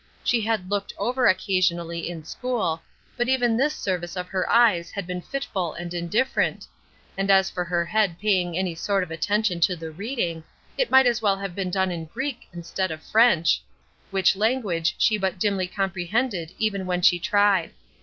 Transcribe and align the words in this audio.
She 0.23 0.41
had 0.41 0.71
"looked 0.71 0.93
over" 0.97 1.27
occasionally 1.27 2.09
in 2.09 2.23
school, 2.25 2.81
but 3.15 3.29
even 3.29 3.55
this 3.55 3.75
service 3.75 4.15
of 4.17 4.29
her 4.29 4.49
eyes 4.51 4.89
had 4.89 5.05
been 5.05 5.21
fitful 5.21 5.73
and 5.73 5.93
indifferent; 5.93 6.65
and 7.15 7.29
as 7.29 7.51
for 7.51 7.63
her 7.63 7.85
head 7.85 8.15
paying 8.19 8.57
any 8.57 8.73
sort 8.73 9.03
of 9.03 9.11
attention 9.11 9.59
to 9.59 9.75
the 9.75 9.91
reading, 9.91 10.43
it 10.75 10.89
might 10.89 11.05
as 11.05 11.21
well 11.21 11.37
have 11.37 11.53
been 11.53 11.69
done 11.69 11.91
in 11.91 12.05
Greek 12.05 12.47
instead 12.51 12.89
of 12.89 13.03
French, 13.03 13.61
which 14.09 14.35
language 14.35 14.95
she 14.97 15.19
but 15.19 15.37
dimly 15.39 15.67
comprehended 15.67 16.53
even 16.57 16.87
when 16.87 17.03
she 17.03 17.19
tried. 17.19 17.69